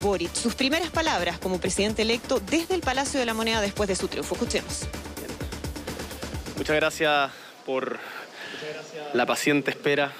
[0.00, 3.96] Boric, sus primeras palabras como presidente electo desde el Palacio de la Moneda después de
[3.96, 4.36] su triunfo.
[4.36, 4.86] Escuchemos.
[6.56, 7.32] Muchas gracias
[7.66, 7.98] por
[9.12, 10.12] la paciente espera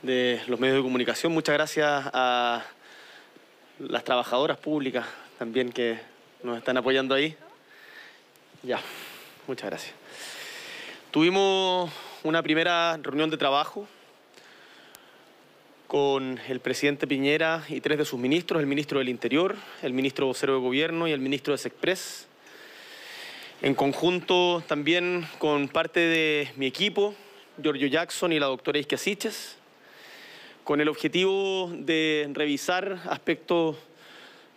[0.00, 1.30] de los medios de comunicación.
[1.34, 2.64] Muchas gracias a
[3.78, 5.04] las trabajadoras públicas
[5.38, 6.00] también que
[6.42, 7.36] nos están apoyando ahí.
[8.62, 8.80] Ya,
[9.46, 9.94] muchas gracias.
[11.10, 11.92] Tuvimos
[12.22, 13.86] una primera reunión de trabajo
[15.92, 20.24] con el presidente Piñera y tres de sus ministros, el ministro del Interior, el ministro
[20.24, 22.28] vocero de Gobierno y el ministro de Sexpress.
[23.60, 27.14] En conjunto también con parte de mi equipo,
[27.62, 29.58] Giorgio Jackson y la doctora Isquia Siches,
[30.64, 33.76] con el objetivo de revisar aspectos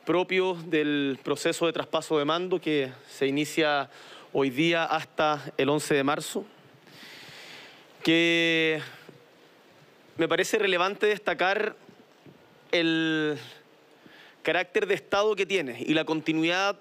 [0.06, 3.90] propios del proceso de traspaso de mando que se inicia
[4.32, 6.46] hoy día hasta el 11 de marzo,
[8.04, 8.80] que
[10.18, 11.76] me parece relevante destacar
[12.72, 13.38] el
[14.44, 16.80] carácter de Estado que tiene y la continuidad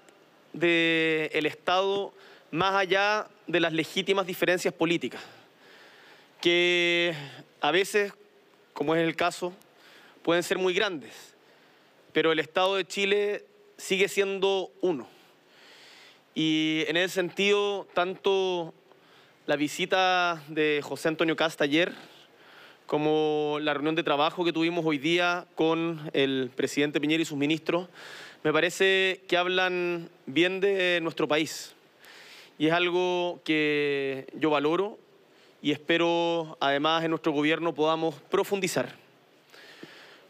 [0.53, 2.13] del Estado
[2.51, 5.21] más allá de las legítimas diferencias políticas,
[6.39, 7.13] que
[7.59, 8.13] a veces,
[8.73, 9.53] como es el caso,
[10.23, 11.35] pueden ser muy grandes,
[12.13, 13.45] pero el Estado de Chile
[13.77, 15.09] sigue siendo uno.
[16.33, 18.73] Y en ese sentido, tanto
[19.45, 21.93] la visita de José Antonio Casta ayer,
[22.85, 27.37] como la reunión de trabajo que tuvimos hoy día con el presidente Piñera y sus
[27.37, 27.87] ministros,
[28.43, 31.73] me parece que hablan bien de nuestro país.
[32.59, 34.99] Y es algo que yo valoro
[35.61, 38.93] y espero además en nuestro gobierno podamos profundizar.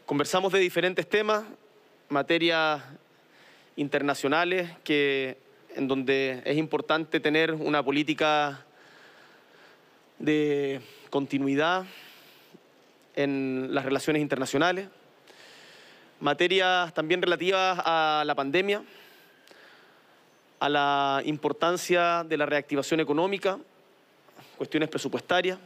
[0.06, 1.44] Conversamos de diferentes temas,
[2.08, 2.82] materias
[3.76, 5.36] internacionales, que,
[5.74, 8.64] en donde es importante tener una política
[10.18, 11.84] de continuidad
[13.16, 14.88] en las relaciones internacionales,
[16.20, 18.82] materias también relativas a la pandemia,
[20.60, 23.58] a la importancia de la reactivación económica,
[24.56, 25.58] cuestiones presupuestarias,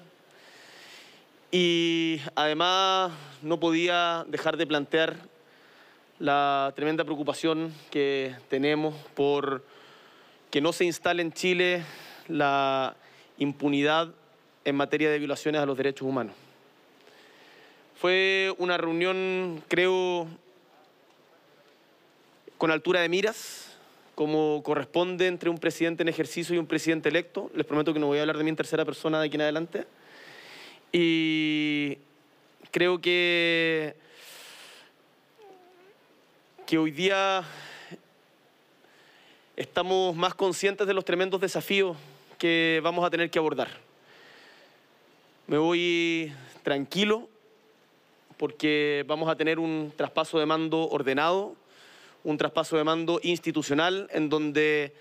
[1.52, 3.12] y además
[3.42, 5.16] no podía dejar de plantear
[6.20, 9.64] la tremenda preocupación que tenemos por
[10.50, 11.82] que no se instale en Chile
[12.28, 12.94] la
[13.38, 14.12] impunidad
[14.64, 16.34] en materia de violaciones a los derechos humanos.
[18.00, 20.26] Fue una reunión, creo,
[22.56, 23.76] con altura de miras,
[24.14, 27.50] como corresponde entre un presidente en ejercicio y un presidente electo.
[27.54, 29.42] Les prometo que no voy a hablar de mí en tercera persona de aquí en
[29.42, 29.86] adelante.
[30.92, 31.98] Y
[32.70, 33.94] creo que,
[36.66, 37.44] que hoy día
[39.56, 41.98] estamos más conscientes de los tremendos desafíos
[42.38, 43.68] que vamos a tener que abordar.
[45.46, 46.32] Me voy
[46.62, 47.28] tranquilo
[48.40, 51.54] porque vamos a tener un traspaso de mando ordenado,
[52.24, 54.94] un traspaso de mando institucional en donde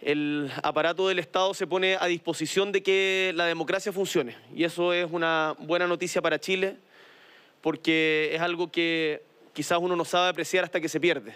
[0.00, 4.34] el aparato del Estado se pone a disposición de que la democracia funcione.
[4.54, 6.78] Y eso es una buena noticia para Chile,
[7.60, 9.22] porque es algo que
[9.52, 11.34] quizás uno no sabe apreciar hasta que se pierde.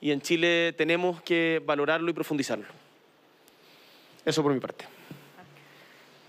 [0.00, 2.64] Y en Chile tenemos que valorarlo y profundizarlo.
[4.24, 4.86] Eso por mi parte.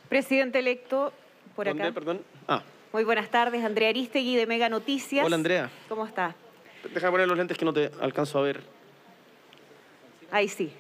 [0.10, 1.14] Presidente electo,
[1.56, 1.94] por ¿Dónde, acá.
[1.94, 2.22] perdón?
[2.46, 2.62] Ah.
[2.96, 5.26] Muy buenas tardes, Andrea Aristegui de Mega Noticias.
[5.26, 5.70] Hola, Andrea.
[5.90, 6.34] ¿Cómo está?
[6.94, 8.62] Déjame poner los lentes que no te alcanzo a ver.
[10.32, 10.72] Ahí sí.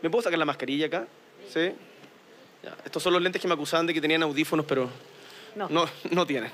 [0.00, 1.06] ¿Me puedo sacar la mascarilla acá?
[1.52, 1.74] ¿Sí?
[2.62, 2.74] Ya.
[2.82, 4.88] Estos son los lentes que me acusaban de que tenían audífonos, pero
[5.54, 5.68] No.
[5.68, 6.50] no, no tienen.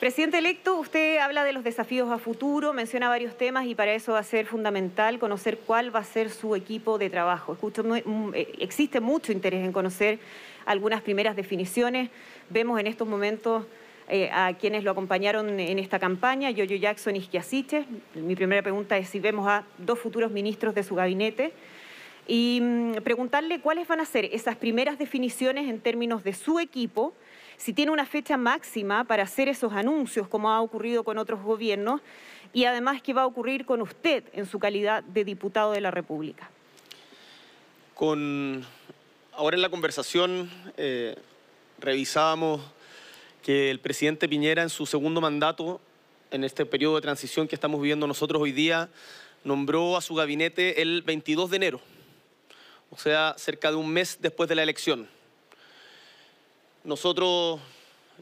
[0.00, 4.12] Presidente electo, usted habla de los desafíos a futuro, menciona varios temas y para eso
[4.12, 7.56] va a ser fundamental conocer cuál va a ser su equipo de trabajo.
[8.04, 10.18] Mm, eh, existe mucho interés en conocer
[10.66, 12.10] algunas primeras definiciones.
[12.50, 13.64] Vemos en estos momentos
[14.08, 17.86] eh, a quienes lo acompañaron en esta campaña, Yoyo Jackson y Isquiasiche.
[18.14, 21.54] Mi primera pregunta es si vemos a dos futuros ministros de su gabinete
[22.28, 27.14] y mm, preguntarle cuáles van a ser esas primeras definiciones en términos de su equipo,
[27.56, 32.00] si tiene una fecha máxima para hacer esos anuncios, como ha ocurrido con otros gobiernos,
[32.52, 35.90] y además qué va a ocurrir con usted en su calidad de diputado de la
[35.90, 36.50] República.
[37.98, 41.16] Ahora en la conversación eh,
[41.78, 42.60] revisábamos
[43.42, 45.80] que el presidente Piñera en su segundo mandato,
[46.30, 48.88] en este periodo de transición que estamos viviendo nosotros hoy día,
[49.44, 51.80] nombró a su gabinete el 22 de enero,
[52.90, 55.08] o sea, cerca de un mes después de la elección.
[56.86, 57.58] Nosotros,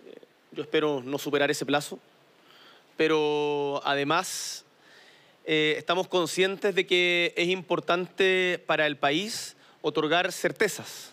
[0.07, 0.15] eh,
[0.53, 1.99] yo espero no superar ese plazo,
[2.97, 4.65] pero además
[5.45, 11.13] eh, estamos conscientes de que es importante para el país otorgar certezas,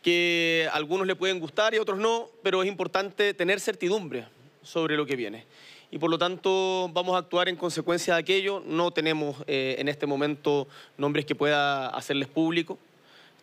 [0.00, 4.26] que a algunos le pueden gustar y a otros no, pero es importante tener certidumbre
[4.62, 5.44] sobre lo que viene.
[5.90, 8.62] y por lo tanto vamos a actuar en consecuencia de aquello.
[8.64, 12.78] No tenemos eh, en este momento nombres que pueda hacerles público.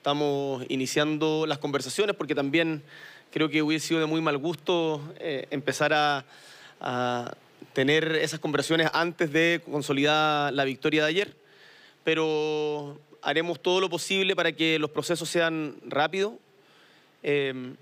[0.05, 2.83] Estamos iniciando las conversaciones porque también
[3.31, 6.23] creo que hubiese sido de muy mal gusto eh, empezar a,
[7.73, 11.35] tener esas conversaciones antes de consolidar la victoria de ayer.
[12.03, 16.33] Pero haremos todo lo posible para que los procesos sean rápidos.
[17.23, 17.73] Eh,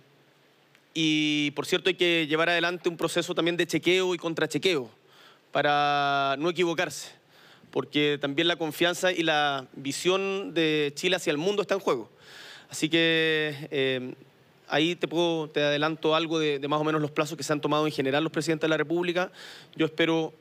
[0.94, 4.90] y por cierto hay que llevar adelante un proceso también de chequeo y contrachequeo
[5.52, 7.12] para no equivocarse,
[7.74, 12.08] porque también la confianza y la visión de Chile hacia el mundo está en juego.
[12.70, 14.14] Así que eh,
[14.68, 17.52] ahí te, puedo, te adelanto algo de, de, más o menos los plazos que se
[17.52, 19.32] han tomado en general los presidentes de la República.
[19.76, 20.34] Yo espero,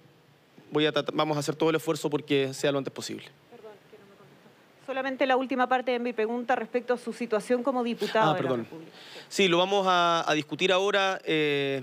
[0.70, 3.24] voy a vamos a hacer todo el esfuerzo porque sea lo antes posible.
[4.84, 8.42] Solamente la última parte de mi pregunta respecto a su situación como diputado ah, de
[8.42, 8.58] perdón.
[8.58, 8.92] la República.
[9.30, 11.18] Sí, lo vamos a, a discutir ahora.
[11.24, 11.82] Eh,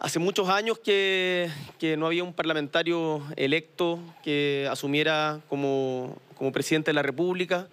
[0.00, 1.50] hace muchos años que,
[1.98, 7.68] no había un parlamentario electo que asumiera como, como presidente de la República.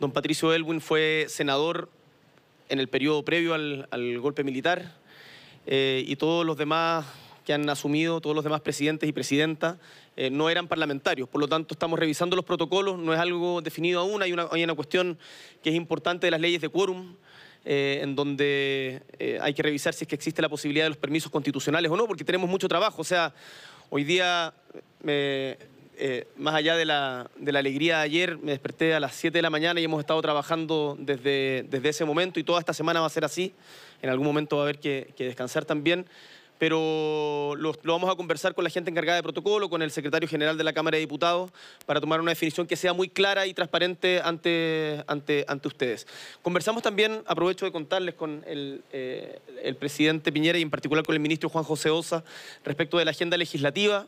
[0.00, 1.88] Don Patricio Elwin fue senador
[2.68, 4.92] en el periodo previo al, al golpe militar
[5.66, 7.06] eh, y todos los demás
[7.44, 9.78] que han asumido, todos los demás presidentes y presidentas,
[10.16, 11.28] eh, no eran parlamentarios.
[11.28, 14.64] Por lo tanto, estamos revisando los protocolos, no es algo definido aún, hay una, hay
[14.64, 15.16] una cuestión
[15.62, 17.14] que es importante de las leyes de quórum,
[17.70, 20.96] eh, en donde eh, hay que revisar si es que existe la posibilidad de los
[20.96, 23.02] permisos constitucionales o no, porque tenemos mucho trabajo.
[23.02, 23.34] O sea,
[23.90, 24.54] hoy día,
[25.06, 29.36] eh, más allá de la, de la, alegría de ayer, me desperté a las 7
[29.36, 33.00] de la mañana y hemos estado trabajando desde, desde ese momento y toda esta semana
[33.02, 33.52] va a ser así.
[34.00, 36.06] En algún momento va a haber que, que descansar también
[36.58, 40.58] pero lo, vamos a conversar con la gente encargada de protocolo, con el secretario general
[40.58, 41.50] de la Cámara de Diputados,
[41.86, 46.06] para tomar una definición que sea muy clara y transparente ante, ante, ante ustedes.
[46.42, 51.14] Conversamos también, aprovecho de contarles con el, eh, el presidente Piñera y en particular con
[51.14, 52.24] el ministro Juan José Osa
[52.64, 54.06] respecto de la agenda legislativa.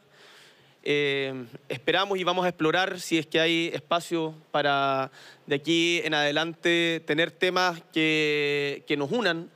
[0.83, 5.11] Eh, esperamos y vamos a explorar si es que hay espacio para
[5.47, 9.51] de aquí en adelante tener temas que, que nos unan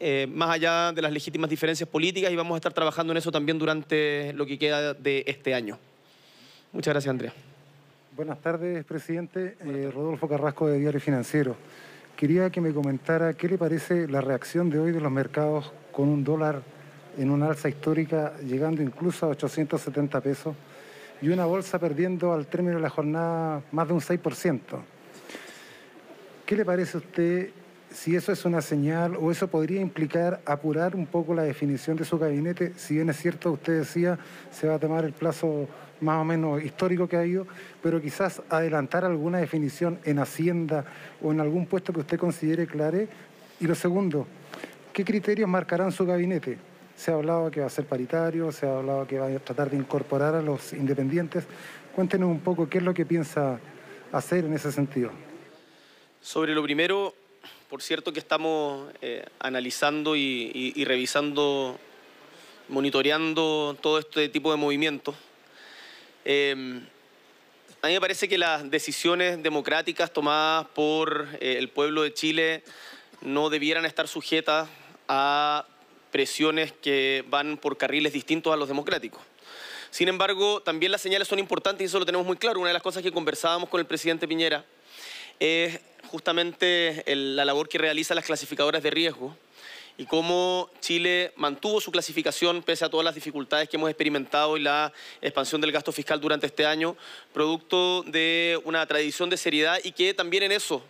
[0.00, 3.32] eh, más allá de las legítimas diferencias políticas y vamos a estar trabajando en eso
[3.32, 5.78] también durante lo que queda de este año.
[6.72, 7.32] Muchas gracias, Andrea.
[8.14, 9.56] Buenas tardes, presidente.
[9.60, 11.56] Eh, Rodolfo Carrasco de Diario Financiero.
[12.16, 16.08] Quería que me comentara qué le parece la reacción de hoy de los mercados con
[16.08, 16.62] un dólar
[17.16, 20.54] en una alza histórica llegando incluso a 870 pesos
[21.20, 24.60] y una bolsa perdiendo al término de la jornada más de un 6%.
[26.46, 27.50] ¿Qué le parece a usted
[27.90, 32.04] si eso es una señal o eso podría implicar apurar un poco la definición de
[32.04, 34.18] su gabinete, si bien es cierto, usted decía,
[34.50, 35.68] se va a tomar el plazo
[36.00, 37.46] más o menos histórico que ha ido,
[37.82, 40.84] pero quizás adelantar alguna definición en Hacienda
[41.22, 43.08] o en algún puesto que usted considere clave.
[43.60, 44.26] Y lo segundo,
[44.92, 46.58] ¿qué criterios marcarán su gabinete?
[46.94, 49.70] Se ha hablado que va a ser paritario, se ha hablado que va a tratar
[49.70, 51.44] de incorporar a los independientes.
[51.94, 53.58] Cuéntenos un poco qué es lo que piensa
[54.12, 55.10] hacer en ese sentido.
[56.20, 57.14] Sobre lo primero,
[57.68, 61.78] por cierto que estamos eh, analizando y, revisando,
[62.68, 65.14] monitoreando todo este tipo de movimientos.
[66.24, 66.80] Eh,
[67.82, 72.64] a mí me parece que las decisiones democráticas tomadas por eh, el pueblo de Chile
[73.20, 74.68] no debieran estar sujetas
[75.06, 75.66] a
[76.10, 79.20] presiones que van por carriles distintos a los democráticos.
[79.90, 82.60] Sin embargo, también las señales son importantes y eso lo tenemos muy claro.
[82.60, 84.64] Una de las cosas que conversábamos con el presidente Piñera
[85.38, 89.36] es justamente el, la labor que realizan las clasificadoras de riesgo
[89.98, 94.60] y cómo Chile mantuvo su clasificación pese a todas las dificultades que hemos experimentado y
[94.60, 96.96] la expansión del gasto fiscal durante este año,
[97.32, 100.82] producto de una tradición de seriedad y que también en eso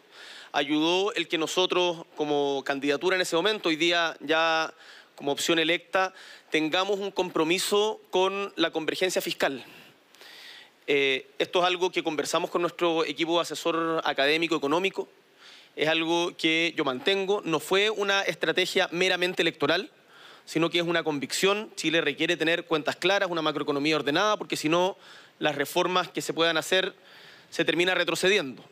[0.52, 4.72] ayudó el que nosotros como candidatura en ese momento, hoy día ya
[5.14, 6.12] como opción electa,
[6.50, 9.64] tengamos un compromiso con la convergencia fiscal.
[10.90, 15.06] Eh, esto es algo que conversamos con nuestro equipo asesor académico económico,
[15.76, 19.90] es algo que yo mantengo, no fue una estrategia meramente electoral,
[20.46, 21.70] sino que es una convicción.
[21.76, 24.96] Chile requiere tener cuentas claras, una macroeconomía ordenada, porque si no,
[25.38, 26.94] las reformas que se puedan hacer
[27.50, 28.64] se termina retrocediendo.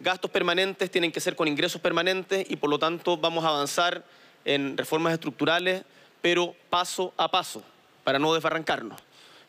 [0.00, 4.04] Gastos permanentes tienen que ser con ingresos permanentes y por lo tanto vamos a avanzar
[4.44, 5.84] en reformas estructurales,
[6.20, 7.62] pero paso a paso,
[8.02, 9.00] para no desbarrancarnos.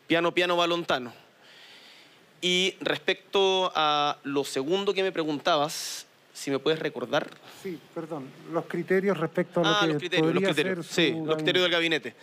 [0.06, 1.27] Piano, piano, balontano.
[2.40, 7.28] Y respecto a lo segundo que me preguntabas, si me puedes recordar.
[7.62, 11.12] Sí, perdón, los criterios respecto a lo ah, que los criterios, podría los criterios, ser
[11.14, 12.14] sí, los criterios del gabinete.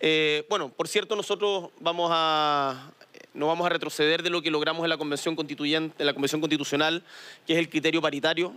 [0.00, 2.90] Eh, bueno, por cierto, nosotros vamos a
[3.32, 6.40] no vamos a retroceder de lo que logramos en la convención constituyente, en la convención
[6.40, 7.02] constitucional,
[7.46, 8.54] que es el criterio paritario.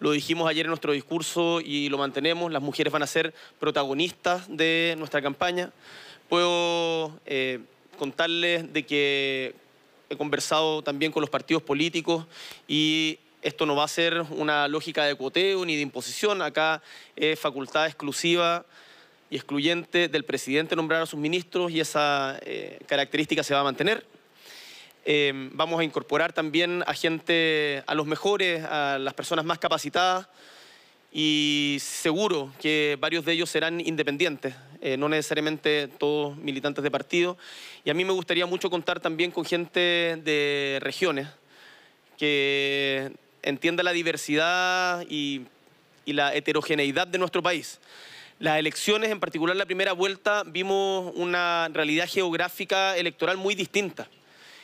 [0.00, 2.50] Lo dijimos ayer en nuestro discurso y lo mantenemos.
[2.50, 5.72] Las mujeres van a ser protagonistas de nuestra campaña
[6.28, 7.60] Puedo eh,
[7.98, 9.54] contarles de que
[10.10, 12.26] he conversado también con los partidos políticos
[12.66, 16.42] y esto no va a ser una lógica de cuoteo ni de imposición.
[16.42, 16.82] Acá
[17.14, 18.64] es facultad exclusiva
[19.30, 23.64] y excluyente del presidente nombrar a sus ministros y esa eh, característica se va a
[23.64, 24.04] mantener.
[25.04, 30.28] Eh, vamos a incorporar también a gente, a los mejores, a las personas más capacitadas
[31.12, 37.38] y seguro que varios de ellos serán independientes, eh, no necesariamente todos militantes de partido.
[37.84, 39.80] Y a mí me gustaría mucho contar también con gente
[40.22, 41.28] de regiones
[42.18, 43.12] que
[43.42, 45.42] entienda la diversidad y,
[46.04, 47.80] y la heterogeneidad de nuestro país.
[48.38, 54.08] Las elecciones, en particular la primera vuelta, vimos una realidad geográfica electoral muy distinta.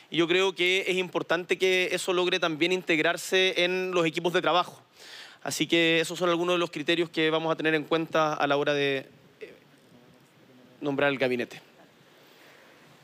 [0.09, 4.41] Y yo creo que es importante que eso logre también integrarse en los equipos de
[4.41, 4.84] trabajo.
[5.45, 8.47] Así que esos son algunos de los criterios que vamos a tener en cuenta a
[8.47, 9.05] la hora de
[9.39, 9.53] eh,
[10.81, 11.61] nombrar el gabinete.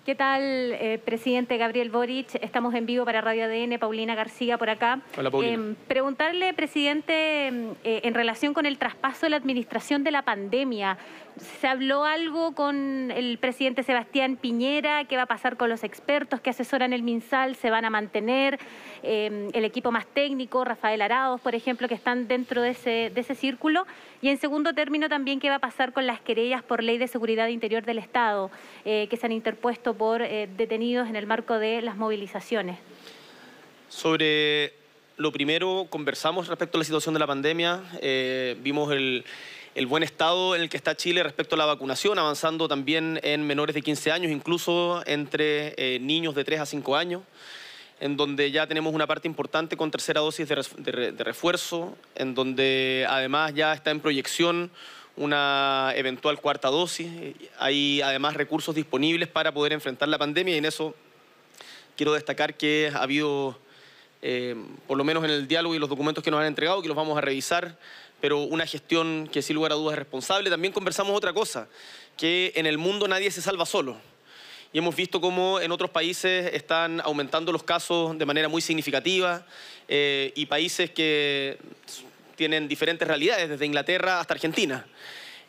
[0.03, 2.33] ¿Qué tal, eh, presidente Gabriel Boric?
[2.41, 4.99] Estamos en vivo para Radio ADN, Paulina García por acá.
[5.15, 5.53] Hola, Paulina.
[5.53, 10.23] Em, preguntarle, presidente, em, eh, en relación con el traspaso de la administración de la
[10.23, 10.97] pandemia,
[11.37, 15.05] ¿se habló algo con el presidente Sebastián Piñera?
[15.05, 17.55] ¿Qué va a pasar con los expertos que asesoran el MinSal?
[17.55, 18.57] ¿Se van a mantener?
[19.03, 23.21] Em, el equipo más técnico, Rafael Araos, por ejemplo, que están dentro de ese, de
[23.21, 23.85] ese círculo.
[24.23, 27.07] Y en segundo término también qué va a pasar con las querellas por ley de
[27.07, 28.49] seguridad interior del Estado
[28.83, 32.77] eh, que se han interpuesto por eh, detenidos en el marco de las movilizaciones.
[33.89, 34.73] Sobre
[35.17, 39.23] lo primero, conversamos respecto a la situación de la pandemia, eh, vimos el,
[39.75, 43.45] el buen estado en el que está Chile respecto a la vacunación, avanzando también en
[43.45, 47.21] menores de 15 años, incluso entre niños de 3 a 5 años
[48.01, 53.53] en donde ya tenemos una parte importante con tercera dosis de, refuerzo, en donde además
[53.53, 54.71] ya está en proyección
[55.17, 57.09] una eventual cuarta dosis.
[57.59, 60.95] Hay además recursos disponibles para poder enfrentar la pandemia y en eso
[61.95, 63.57] quiero destacar que ha habido,
[64.21, 64.55] eh,
[64.87, 66.97] por lo menos en el diálogo y los documentos que nos han entregado, que los
[66.97, 67.77] vamos a revisar,
[68.19, 70.49] pero una gestión que sin lugar a dudas es responsable.
[70.49, 71.67] También conversamos otra cosa,
[72.17, 73.97] que en el mundo nadie se salva solo
[74.73, 79.45] y hemos visto cómo en otros países están aumentando los casos de manera muy significativa
[79.87, 81.57] eh, y países que
[82.35, 84.85] tienen diferentes realidades, desde Inglaterra hasta Argentina.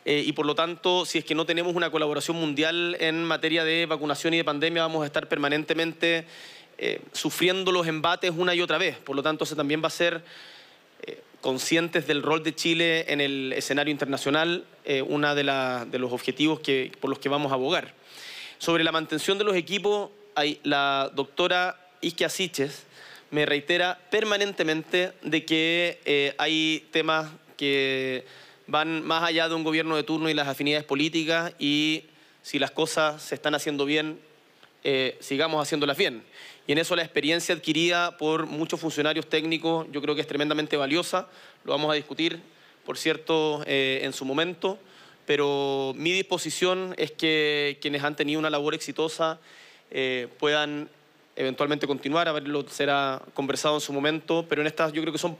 [0.05, 3.63] Eh, y por lo tanto, si es que no tenemos una colaboración mundial en materia
[3.63, 6.25] de vacunación y de pandemia, vamos a estar permanentemente
[6.77, 8.97] eh, sufriendo los embates una y otra vez.
[8.97, 10.23] Por lo tanto, se también va a ser
[11.41, 14.63] conscientes del rol de Chile en el escenario internacional,
[15.07, 15.43] uno de,
[15.91, 17.93] de, los objetivos que, por los que vamos a abogar.
[18.59, 20.09] Sobre la mantención de los equipos,
[20.63, 22.85] la doctora Isquia Siches
[23.33, 28.25] me reitera permanentemente de que eh, hay temas que
[28.67, 32.03] van más allá de un gobierno de turno y las afinidades políticas y
[32.43, 34.19] si las cosas se están haciendo bien,
[34.83, 36.23] eh, sigamos haciéndolas bien.
[36.67, 40.77] Y en eso la experiencia adquirida por muchos funcionarios técnicos yo creo que es tremendamente
[40.77, 41.27] valiosa.
[41.63, 42.39] Lo vamos a discutir,
[42.85, 44.77] por cierto, eh, en su momento
[45.25, 49.39] pero mi disposición es que quienes han tenido una labor exitosa
[50.37, 50.89] puedan
[51.35, 55.19] eventualmente continuar, a verlo será conversado en su momento, pero en estas yo creo que
[55.19, 55.37] son...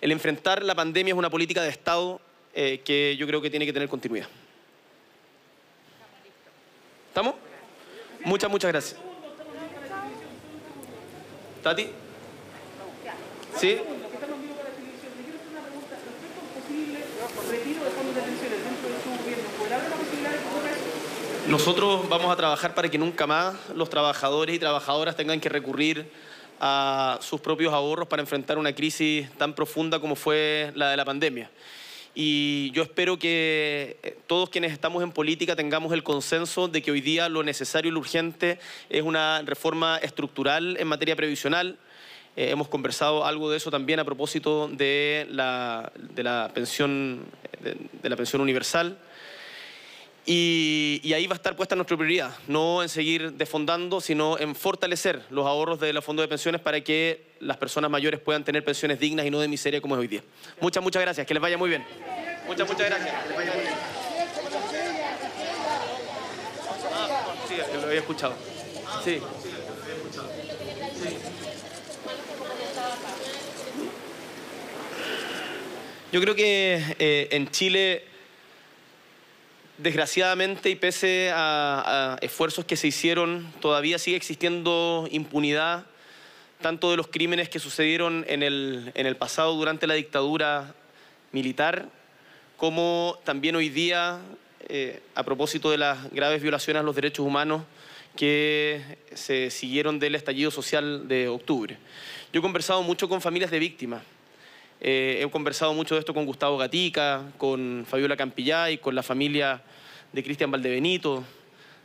[0.00, 2.20] el enfrentar la pandemia es una política de Estado
[2.54, 4.28] eh, que yo creo que tiene que tener continuidad.
[7.08, 7.34] ¿Estamos?
[8.24, 9.00] Muchas, muchas gracias.
[11.62, 11.88] ¿Tati?
[13.56, 13.78] ¿Sí?
[21.48, 26.10] Nosotros vamos a trabajar para que nunca más los trabajadores y trabajadoras tengan que recurrir
[26.60, 31.04] a sus propios ahorros para enfrentar una crisis tan profunda como fue la de la
[31.04, 31.50] pandemia.
[32.14, 36.90] Y yo espero que eh, todos quienes estamos en política tengamos el consenso de que
[36.90, 41.78] hoy día lo necesario y lo urgente es una reforma estructural en materia previsional.
[42.36, 47.24] Eh, hemos conversado algo de eso también a propósito de la, de la pensión,
[47.60, 48.98] de la pensión universal.
[50.32, 55.24] Y, ahí va a estar puesta nuestra prioridad, no en seguir desfondando, sino en fortalecer
[55.28, 59.00] los ahorros de los fondos de pensiones para que las personas mayores puedan tener pensiones
[59.00, 60.22] dignas y no de miseria como es hoy día.
[60.60, 61.84] Muchas, muchas gracias, que les vaya muy bien.
[62.46, 63.22] Muchas, muchas gracias.
[63.24, 63.74] Que les vaya muy bien.
[67.48, 68.34] sí, lo había escuchado.
[69.02, 69.20] Sí.
[76.12, 78.04] Yo creo que eh, en Chile
[79.82, 85.86] desgraciadamente y pese a, esfuerzos que se hicieron, todavía sigue existiendo impunidad,
[86.60, 90.74] tanto de los crímenes que sucedieron en el, en el pasado durante la dictadura
[91.32, 91.88] militar,
[92.56, 94.20] como también hoy día
[94.68, 97.62] eh, a propósito de las graves violaciones a los derechos humanos
[98.16, 101.78] que se siguieron del estallido social de octubre.
[102.32, 104.02] Yo he conversado mucho con familias de víctimas.
[104.82, 109.62] Eh, he conversado mucho de esto con Gustavo Gatica, con Fabiola Campillay, con la familia
[110.10, 111.22] de Cristian Valdebenito,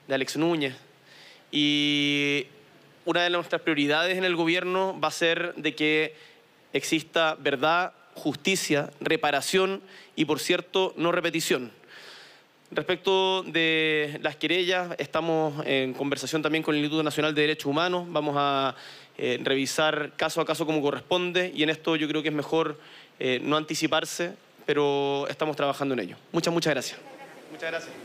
[0.08, 0.76] de Alex Núñez.
[1.52, 2.48] Y
[3.04, 6.16] una de nuestras prioridades en el gobierno va a ser de que
[6.72, 9.82] exista verdad, justicia, reparación
[10.16, 11.72] y, por cierto, no repetición.
[12.72, 18.06] Respecto de las querellas, estamos en conversación también con el Instituto Nacional de Derechos Humanos.
[18.10, 18.76] Vamos a
[19.18, 22.78] eh, revisar caso a caso como corresponde y en esto yo creo que es mejor
[23.20, 24.34] eh, no anticiparse,
[24.66, 26.18] pero estamos trabajando en ello.
[26.32, 27.00] Muchas, muchas gracias.
[27.52, 28.05] Muchas gracias.